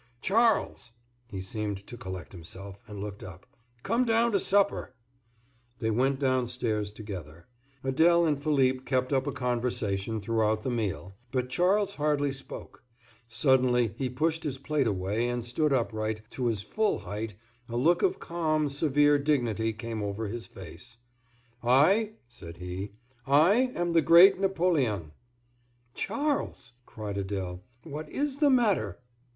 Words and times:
"Charles!" 0.19 0.93
He 1.29 1.41
seemed 1.41 1.85
to 1.85 1.95
collect 1.95 2.31
himself, 2.31 2.79
and 2.87 2.99
looked 2.99 3.21
up. 3.23 3.45
"Come 3.83 4.03
down 4.03 4.31
to 4.31 4.39
supper!" 4.39 4.95
They 5.77 5.91
went 5.91 6.19
downstairs 6.19 6.91
together. 6.91 7.45
Adèle 7.85 8.27
and 8.27 8.41
Philippe 8.41 8.79
kept 8.85 9.13
up 9.13 9.27
a 9.27 9.31
conversation 9.31 10.19
throughout 10.19 10.63
the 10.63 10.71
meal, 10.71 11.13
but 11.31 11.49
Charles 11.51 11.93
hardly 11.93 12.31
spoke. 12.33 12.83
Suddenly 13.27 13.93
he 13.95 14.09
pushed 14.09 14.43
his 14.43 14.57
plate 14.57 14.87
away 14.87 15.29
and 15.29 15.45
stood 15.45 15.71
upright, 15.71 16.23
to 16.31 16.47
his 16.47 16.63
full 16.63 16.97
height; 17.01 17.35
a 17.69 17.75
look 17.77 18.01
of 18.01 18.17
calm, 18.17 18.69
severe 18.69 19.19
dignity 19.19 19.71
came 19.71 20.01
over 20.01 20.27
his 20.29 20.47
face. 20.47 20.97
"I!" 21.61 22.13
said 22.27 22.57
he; 22.57 22.93
"I 23.27 23.71
am 23.75 23.93
the 23.93 24.01
Great 24.01 24.39
Napoleon!" 24.39 25.11
"Charles!" 25.93 26.71
cried 26.87 27.17
Adèle, 27.17 27.59
"what 27.83 28.09
is 28.09 28.37
the 28.37 28.49
matter?" 28.49 28.97